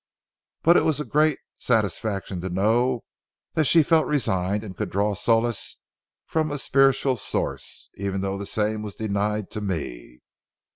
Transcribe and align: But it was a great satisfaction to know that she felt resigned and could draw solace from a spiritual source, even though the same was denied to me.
But 0.63 0.77
it 0.77 0.83
was 0.83 0.99
a 0.99 1.05
great 1.05 1.37
satisfaction 1.57 2.41
to 2.41 2.49
know 2.49 3.03
that 3.53 3.65
she 3.67 3.83
felt 3.83 4.07
resigned 4.07 4.63
and 4.63 4.75
could 4.75 4.89
draw 4.89 5.13
solace 5.13 5.79
from 6.25 6.49
a 6.49 6.57
spiritual 6.57 7.17
source, 7.17 7.91
even 7.93 8.21
though 8.21 8.39
the 8.39 8.47
same 8.47 8.81
was 8.81 8.95
denied 8.95 9.51
to 9.51 9.61
me. 9.61 10.21